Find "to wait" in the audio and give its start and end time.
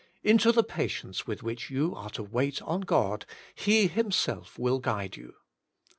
2.09-2.59